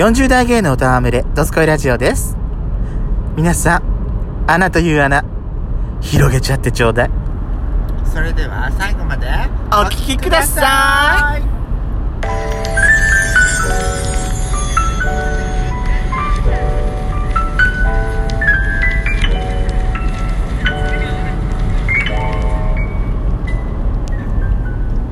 [0.00, 2.34] 40代芸能と戯れ、ドスコイラジオです。
[3.36, 3.82] 皆さん、
[4.46, 5.26] 穴という穴、
[6.00, 7.10] 広げちゃってちょうだい。
[8.10, 9.26] それでは最後まで
[9.68, 11.42] お聞きください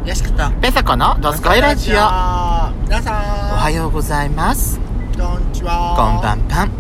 [0.09, 1.97] よしことペソコのドスコイラジオ。
[1.97, 1.99] お
[2.85, 4.78] 皆さんはようございます。
[5.59, 6.71] こんにちはこんばんぱん。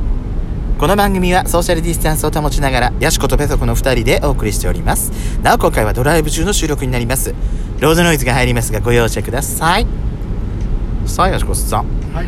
[0.78, 5.10] この番組はソーシャルディスタンスを保ちながら、ヤシコとペソコの二人でお送りしております。
[5.42, 7.34] なお今回はドライブ中の収録になります。
[7.80, 9.86] ロードノイズが入りますがご容赦ください。
[11.06, 11.86] さあ、ヤシコさん。
[12.14, 12.26] はい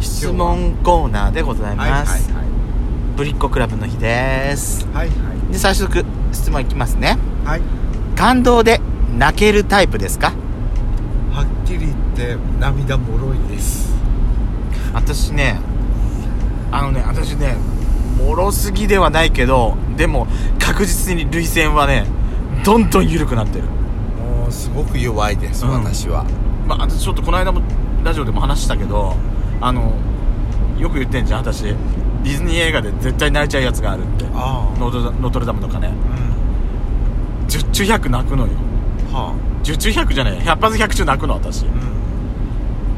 [0.00, 2.30] 質問コーナーでございはいはいます。
[3.16, 4.86] ぶりっ子クラブの日です。
[4.92, 7.16] はいはいで、早速質問いきますね。
[7.46, 7.62] はい
[8.16, 8.82] 感動で
[9.16, 10.32] 泣けるタイプですか？
[11.70, 13.94] きり言って涙もろいです。
[14.92, 15.60] 私ね
[16.72, 17.56] あのね私ね
[18.18, 20.26] もろすぎではないけどでも
[20.58, 22.06] 確実に涙腺はね
[22.64, 23.64] どんどん緩くなってる。
[23.64, 25.84] もうすごく弱いです、うん。
[25.84, 26.24] 私は。
[26.66, 27.62] まあ私ちょっとこの間も
[28.02, 29.14] ラジオでも話したけど
[29.60, 29.94] あの
[30.78, 31.62] よく言ってんじゃん私。
[31.62, 34.26] ディズニー映画で絶対泣いちゃうやつがあるって。
[34.34, 35.88] あノートノートルダムとかね
[37.42, 37.48] うん。
[37.48, 38.52] 十中百泣くのよ
[39.12, 41.64] は十中百じゃない百発百中泣くの私。
[41.64, 41.68] あ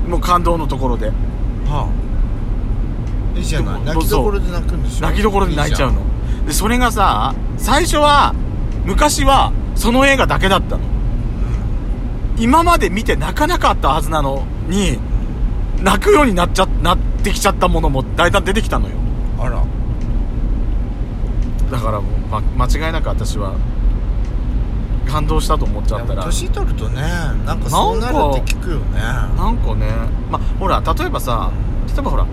[0.05, 0.10] うん。
[0.12, 1.08] もう感動のところで。
[1.08, 1.12] は
[3.34, 3.38] あ。
[3.38, 5.02] いいじゃない泣きどころで泣くんでしょ？
[5.02, 6.02] 泣きどころで泣いちゃうの。
[6.46, 8.34] でそれがさ最初は
[8.84, 10.84] 昔はその映画だけだったの。
[12.38, 14.98] 今まで見て泣かなかったはずなのに
[15.82, 18.97] 泣くようになっちゃなってきちゃったものもだんだん出てきたのよ。
[19.38, 19.62] あら。
[21.70, 23.54] だからもう、ま、間違いなく私は
[25.12, 26.24] 感動したと思っちゃったら。
[26.24, 27.02] 年取るとね
[27.44, 29.00] なんかそうなるって聞くよね。
[29.00, 29.86] なんかね。
[30.30, 31.50] まほら例えばさ
[31.88, 32.27] 例えばほら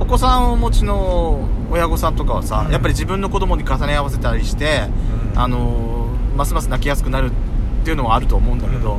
[0.00, 2.72] お子さんをお持ちの親御さんとかはさ、うん。
[2.72, 4.88] やっぱり自分の子供に重ね合わせたりして、
[5.34, 5.40] うん。
[5.40, 8.98] あのーますます泣きやすくなるっていうのはあると思うんだけど、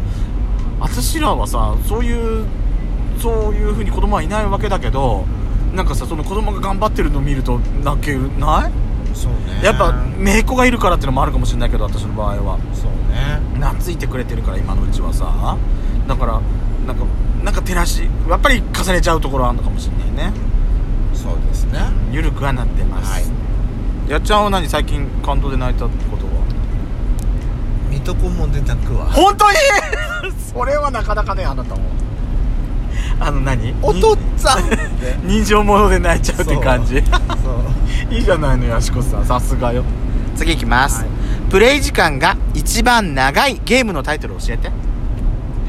[0.79, 2.45] 私らはさそういう
[3.19, 5.25] そういうふうに子供はいないわけだけど
[5.73, 8.71] なんかさその子供が頑張ってるのを見ると泣けるない？
[9.15, 9.61] そうね。
[9.63, 12.59] やっぱ姪っ子がいるからっていうのもあるかもしれないけど私の場合は。
[12.73, 13.39] そうね。
[13.55, 15.57] 懐いてくれてるから今のうちはさ。
[16.07, 16.41] だから
[16.87, 17.05] なんか
[17.43, 20.33] なんか照らしやっぱり重ねちゃうところあるのかもしれないね。
[21.13, 21.79] そうですね。
[22.11, 23.23] ゆるくはなってます、はい。
[24.09, 26.31] やっちゃんは何最近感動で泣いたことは？
[27.89, 29.05] 水戸黄門で泣くわ。
[29.11, 29.57] 本当に？
[30.53, 31.81] それはなかなかねあなたも。
[33.19, 33.75] あの何？
[33.81, 34.63] お父っつぁん
[35.27, 37.01] 人情者で泣いちゃうって感じ。
[37.01, 37.11] そ
[38.11, 38.13] う。
[38.13, 39.25] いいじゃないのやしこさん。
[39.25, 39.83] さすがよ。
[40.35, 41.20] 次いきます、はい
[41.51, 44.71] プレイ時間が一番長いゲームのタイトル教えて。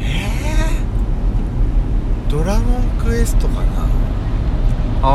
[0.00, 2.30] えー。
[2.30, 3.62] ドラゴンクエストかな。
[5.02, 5.08] あ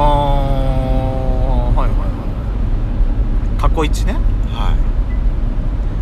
[1.74, 2.06] ーはいはいは
[3.58, 4.12] い過去一ね。
[4.52, 4.76] は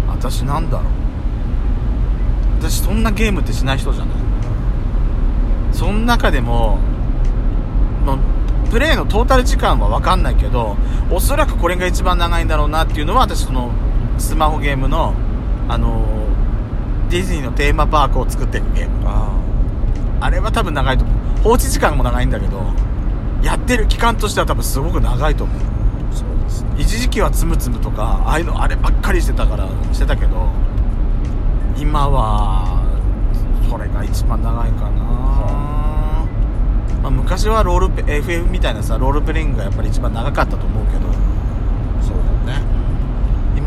[0.08, 0.88] 私なんだろう。
[2.60, 4.16] 私そんなゲームってしない人じゃない。
[5.74, 6.80] その中でも、
[8.04, 8.18] まあ、
[8.72, 10.76] プレイのトータル時間は分かんないけど
[11.12, 13.72] おそらくこれが一番長いんだろうなっていうのは私その
[14.18, 15.14] スマホゲームの
[15.68, 16.06] あの
[17.10, 19.04] ディズニーのテーマパークを作っていくゲーム。
[19.04, 19.32] いあ
[20.22, 21.18] あれは多分長いと思う。
[21.44, 22.62] 放置時間も長いんだけど
[23.44, 25.58] やってる期間としては多分すごく長いと思う。
[25.58, 26.70] あそうですね。
[26.78, 30.50] 一時期はつむつむとかああいうのあればっかりしてたからしてたけど
[31.78, 32.84] 今は
[33.70, 34.90] それが一番長いかな、
[37.04, 41.15] まあ、昔はロールプ FF みたいなさロールプレイングがやっぱり一番長かったと思うけど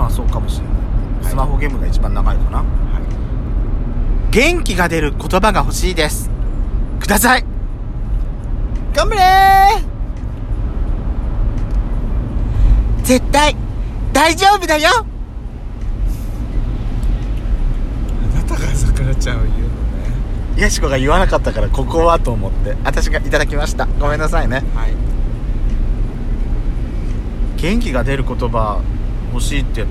[0.08, 0.74] 今はそうかもしれない。
[1.22, 1.30] はい。
[1.30, 2.66] スマホゲームが一番長いかな、はい。
[4.30, 6.30] 元気が出る言葉が欲しいです。
[6.98, 7.44] ください。
[8.94, 9.88] 頑張れー。
[13.04, 13.54] 絶対
[14.12, 14.88] 大丈夫だよ。
[18.34, 19.68] あなたがさくらちゃんを言うのね。
[20.56, 23.86] やしこが言わなかったからここはと思って私がいただきました。
[23.86, 24.64] ごめんなさいね。
[24.74, 24.94] はい。
[27.56, 28.80] 元気が出る言葉
[29.32, 29.84] 欲しいって。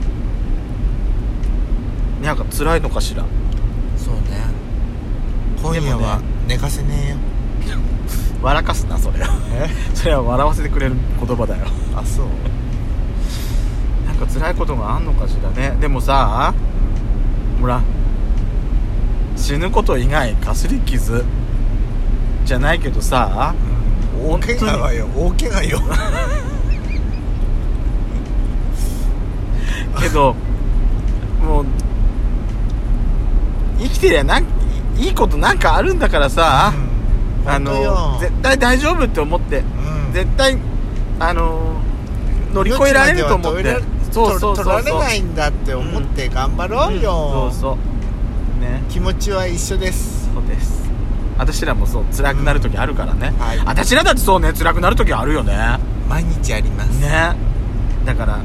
[2.24, 3.24] なんか辛いのかしら。
[3.96, 4.22] そうね。
[5.62, 7.18] 今夜は寝かせねえよ。
[8.42, 9.30] 笑かすなそれは。
[9.54, 9.70] え？
[9.96, 10.96] それは笑わせてくれる
[11.26, 11.66] 言葉だよ。
[11.96, 12.26] あそう？
[14.08, 15.76] なんか辛いことがあんのかしらね。
[15.80, 16.54] でもさ
[17.62, 17.82] ほら
[19.36, 21.24] 死ぬこと以外かすり傷
[22.46, 23.54] じゃないけどさ
[24.24, 25.80] 大怪我はよ大怪我よ
[30.08, 30.36] けど
[31.44, 31.66] もう
[33.80, 34.46] 生きてりゃなん
[34.98, 36.74] いいことなんかあるんだからさ、
[37.46, 37.92] あ本当よ。
[37.92, 39.60] の絶対大丈夫って思って。
[39.60, 40.14] うん。
[40.14, 40.58] 絶対
[41.20, 41.80] あの
[42.54, 43.78] 乗り越えられると思って。
[44.12, 47.78] そうそうそう取られないんだって思って頑張ろうよ、そうそ
[48.58, 48.62] う。
[48.62, 48.82] ね。
[48.90, 50.30] 気持ちは一緒です。
[50.34, 50.90] そうです。
[51.38, 53.60] 私らもそう辛くなる時あるからね、はい。
[53.60, 55.78] 私らだってそうね辛くなる時あるよね。
[56.10, 57.00] 毎日あります。
[57.00, 57.36] ね。
[58.06, 58.40] だから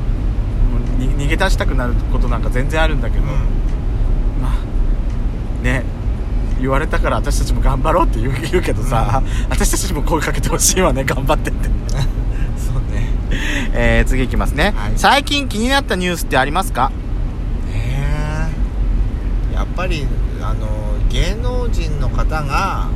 [1.08, 3.28] 逃げ出したくなることなんか全然あるんだけど、うん。
[4.40, 5.84] まあね
[6.60, 11.68] 言われたから私たちも頑張ろうって言う言うけどさ、私たちにも声かけてほしいわね頑張ってって。
[12.56, 13.08] そうね。
[13.72, 14.92] えー、次いきますね、はい。
[14.96, 16.92] 最近気になったニュースってありますか？
[17.72, 20.06] えーやっぱり
[20.40, 20.66] あの
[21.08, 22.88] 芸能人の方が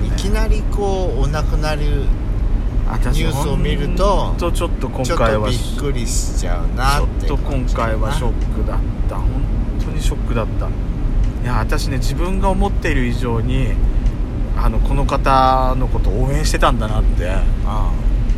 [0.00, 0.06] ね。
[0.06, 2.21] いきなりこうお亡くなる私
[3.12, 9.16] ニュースを見るとちょっと今回はとびっくりしちゃうなっちょっと今回はショックだった。
[9.16, 9.28] 本
[9.84, 10.68] 当にショックだった。
[10.68, 13.68] いや私ね自分が思っている以上に
[14.56, 17.30] あのこの方のことを応援してたんだなって。
[17.66, 17.92] あ。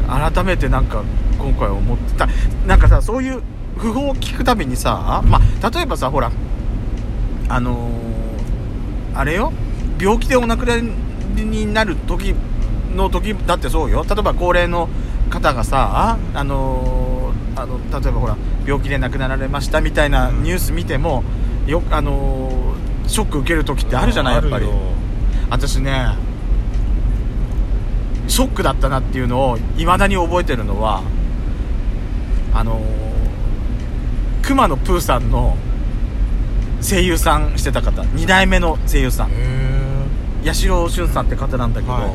[0.07, 1.03] 改めてなんか
[1.39, 2.29] 今回思ってた。
[2.67, 3.43] なんかさそういう
[3.77, 6.31] 訃報を聞くたびにさまあ例えばさほら
[7.49, 9.53] あのーあれよ。
[9.99, 10.83] 病気でお亡くなり
[11.45, 12.35] になる時
[12.95, 14.05] の時だってそうよ。
[14.09, 14.89] 例えば高齢の
[15.31, 18.37] 方がさあのーあの例えばほら
[18.67, 21.23] 病気で亡くなられましたみたいなニュース見ても
[21.67, 24.67] よあのーショック受ける時ってあるじゃないやっぱり。
[24.67, 24.73] よ。
[25.51, 26.17] 私ね
[28.27, 31.03] ショックだったなっていうのをいまだに覚えてるのは
[32.55, 32.85] あのー
[34.43, 35.57] 熊野プーさんの
[36.83, 38.03] 声優さんしてた方。
[38.03, 39.31] 2代目の声優さん。
[39.31, 39.33] へ
[40.45, 42.11] 八代俊さんって方なんだけど、はい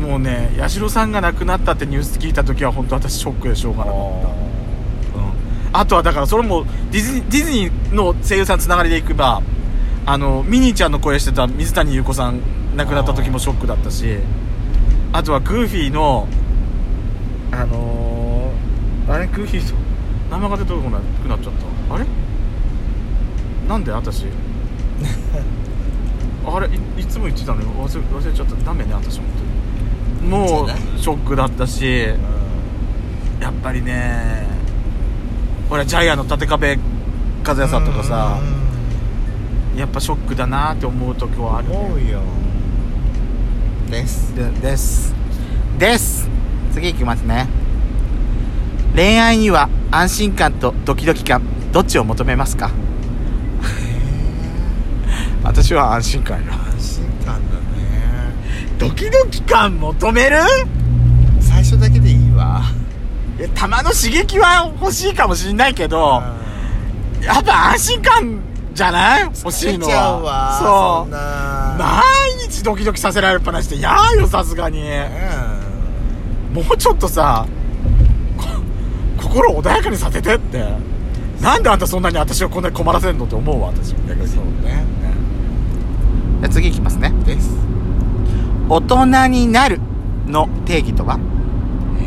[0.00, 4.00] もうね八代さんが亡くなったってニュース聞いた時は本当私ショックでしょうがなかった、う
[5.22, 5.32] ん、
[5.72, 9.40] あとはだからそれもディズニーディズニーの声優さんつながりでいけば
[10.06, 12.40] あのミニーちゃんの声してた水谷優子さん
[12.76, 14.18] 亡くなった時もショックだったし
[15.12, 16.28] あとはグーフィーの
[17.52, 19.26] あのー、あれ？
[19.28, 19.76] グーフィーと
[20.28, 21.52] 名前が出てこなくなっちゃっ
[21.88, 21.94] た。
[21.94, 22.04] あれ？
[23.68, 24.24] なんで私？
[26.44, 26.68] あれ？
[26.68, 28.56] いいつも言ってたのに忘れ忘れちゃった。
[28.64, 29.53] ダメね私本当に
[30.24, 30.68] もそう
[30.98, 32.16] ショックだったしー
[33.40, 34.46] やっぱりね
[35.68, 36.78] ほらジャイアンの立壁
[37.46, 38.40] 和也さんとかさ
[39.76, 42.20] やっぱショックだなって思う時はある、ね、思うよ。
[43.90, 44.34] です。
[44.34, 45.14] でです。
[45.78, 46.28] です。
[46.72, 47.48] 次いきますね。
[48.94, 51.42] 恋愛には安心感とドキドキ感
[51.72, 52.70] どっちを求めますか？
[55.42, 56.52] 私は安心感よ。
[56.52, 57.04] 安心
[58.78, 60.38] ドキドキ感求める？
[61.40, 62.62] 最初だけでいいわ。
[63.38, 66.22] いやたまの刺激は欲しいかもしんないけど
[67.20, 68.40] やっぱ安心感
[68.74, 69.22] じゃない？
[69.22, 71.04] 欲しいのは。
[71.04, 71.10] そう。
[71.10, 71.76] な。
[71.78, 74.82] 毎日ドキドキさせられっぱなしで嫌よさすがに。
[76.52, 77.46] もうちょっとさ
[78.36, 78.44] こ
[79.22, 80.64] 心を穏やかにさせてって。
[81.40, 83.92] なんであんたそんなに私をこんなに困らせんのって思うわ私。
[84.08, 84.84] 逆にそうね
[86.40, 87.12] じゃあ次いきますね
[88.68, 89.80] 大人になる
[90.26, 91.18] の定義とは？
[91.98, 92.02] え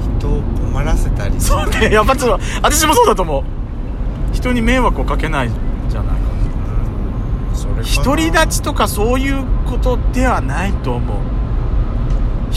[0.00, 0.18] ー？
[0.18, 1.40] 人を困らせたり？
[1.40, 3.44] そうねやっぱちょっと私もそうだと思う。
[4.34, 5.50] 人に迷惑をかけない
[5.88, 6.28] じゃないか。
[8.04, 11.18] 独り立ちとかそういうことではないと思う。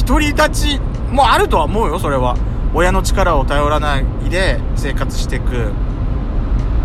[0.08, 0.80] 独り立ち
[1.12, 2.38] もあるとは思うよそれは。
[2.74, 5.74] 親の力を頼らないで生活していく。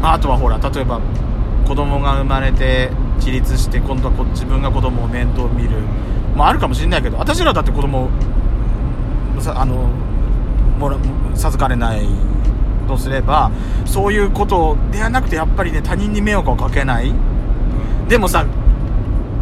[0.03, 1.01] まああとはほら例えば
[1.67, 5.71] 子供が生まれて自立して今度はこ自分が子供を面倒見る。
[6.35, 8.11] もあるかもしれないけど私らだって子供
[9.41, 9.89] さあの
[10.79, 10.99] もら
[11.35, 12.07] 授かれない
[12.87, 13.51] とすれば
[13.87, 17.13] そういうことではなくてやっぱりね他人に迷惑をかけない。
[18.09, 18.45] でもさ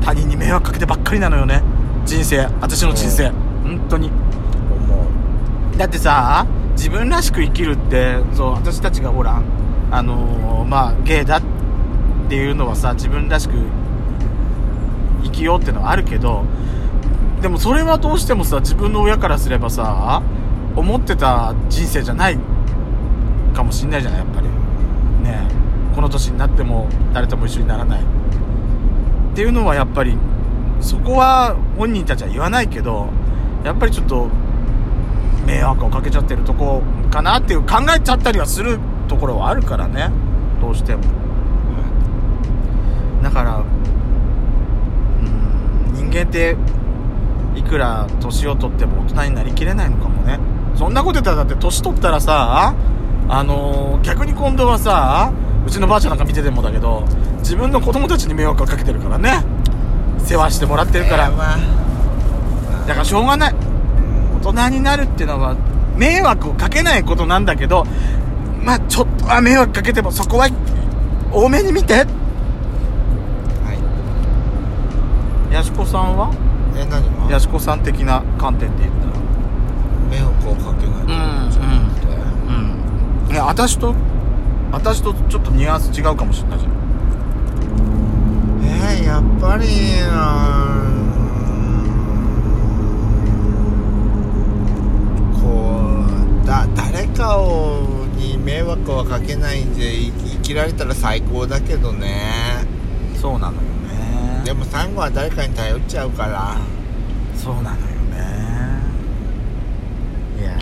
[0.03, 1.63] 他人に迷惑かけてばっかりなのよね。
[2.05, 3.31] 人生私の人生。
[3.65, 4.11] 本当に。
[5.77, 9.43] だってさ自分らしく生きるってそう私たちがほら
[9.91, 11.54] あのーまあゲイだって
[12.35, 13.53] ていうのはさ自分らしく
[15.23, 16.45] 生きようってのはあるけど
[17.41, 20.21] でもそれはどうしてもさ自分の親からすればさ
[20.75, 22.39] 思ってた人生じゃない
[23.55, 24.49] かもしんないじゃないやっぱり。
[25.23, 25.49] ね
[25.95, 28.01] この年になっても誰とも一緒にならない。
[28.03, 30.19] っていうのはやっぱり
[30.81, 33.11] そこは本人たちは言わないけど
[33.63, 34.29] やっぱりちょっと
[35.47, 40.11] 迷惑をかけちゃってるとこかなっていう考えちゃったりはするところはあるからね。
[40.61, 41.24] どうしても。
[43.25, 43.67] だからうん
[45.95, 46.57] 人間って
[47.57, 50.39] いくら年を取っても大人になりきれないのかもね。
[50.77, 52.75] そんなこと言ったらだって年取ったらさ
[53.29, 55.33] あのー逆に今度はさ
[55.67, 57.05] うちのばあちゃんなんか見ててもだけど
[57.39, 59.43] 自分の子供たちに迷惑をかけてるからね。
[60.19, 61.31] 世話してもらってるから。
[61.31, 61.37] だ
[62.95, 63.55] からしょうがない。
[64.43, 65.57] 大人になるっていうのは
[65.97, 67.87] 迷惑をかけないことなんだけど
[68.63, 70.49] まあちょっとは迷惑かけてもそこは
[71.33, 72.01] 多めに見ては
[73.73, 73.79] い
[75.55, 76.35] やしこさんは？
[76.77, 77.31] え何が？
[77.31, 79.13] やしこさん的な観点で言ったら。
[80.11, 81.13] 迷惑をかけないうん
[83.29, 83.33] うん。
[83.33, 83.95] いや私と
[84.73, 86.73] 私とちょっとニュアンス違うかもしれないじゃん。
[88.65, 89.67] えー、やっぱり
[95.41, 96.05] こ
[96.43, 102.67] うだ誰かをに迷惑はかけないんで生生きられたら最高だけどね。
[103.21, 103.61] そうなのよ。
[103.69, 103.74] ね
[104.45, 106.57] でも最後は誰かに頼っちゃうから。
[107.37, 107.75] そうなのよ
[108.11, 108.81] ね。
[110.41, 110.57] いや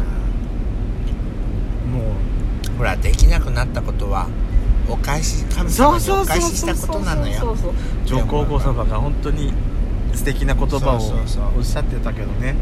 [1.91, 2.15] も
[2.79, 4.29] ほらできなくなったことは
[4.89, 7.57] お返し神う様にお返ししたことなのよ。
[8.07, 9.53] 上皇后様が本当に
[10.15, 10.97] 素敵な言葉を
[11.57, 12.55] おっしゃってたけどね。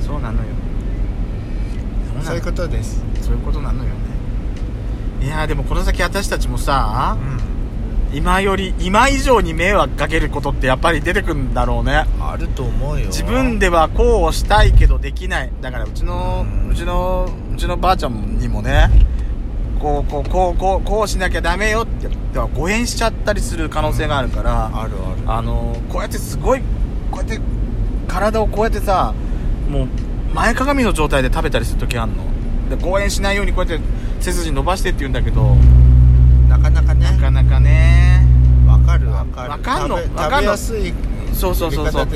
[0.00, 0.48] そうなのよ。
[2.22, 3.04] そういうことです。
[3.20, 3.96] そういうことなのよね。
[5.22, 7.55] いやーでもこの先私たちもさうん
[8.12, 12.06] 今より今以上に迷惑かけることってやっぱり出てくんだろうね。
[12.20, 13.06] あると思うよ。
[13.06, 15.52] 自分ではこうしたいけどできない。
[15.60, 18.90] だからうちのうちのうちのばあちゃんにもね
[19.80, 25.30] こうこうこうこうこうしなきゃダメよってでは誤嚥しちゃったりする可能性があるから、あるある。
[25.30, 26.60] あのこうやってすごい
[27.10, 27.40] こうやって
[28.08, 29.14] 体をこうやってさ
[29.68, 29.88] もう
[30.34, 32.24] 前かがみの状態で食べたりする時あんの。
[32.70, 33.84] で誤嚥しないようにこうやって
[34.20, 35.54] 背筋伸ばしてって言うんだけど
[36.48, 38.26] なかなかねなかなかね
[38.66, 38.78] わ
[39.36, 39.50] かる。
[39.50, 39.98] わかんの？
[39.98, 40.46] 食べわかんの？
[40.46, 40.94] 食べやすい。
[41.34, 42.08] そうそうそうそう。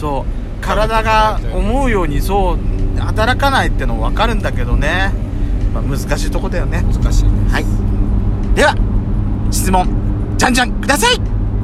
[0.00, 0.64] そう。
[0.64, 2.58] 体が思うようにそう
[2.98, 5.12] 働かないっての分かるんだけどね、
[5.74, 6.82] まあ、難しいとこだよね。
[6.82, 7.64] 難しいはい。
[8.54, 8.74] では
[9.50, 9.86] 質問
[10.38, 11.33] じゃんじゃんください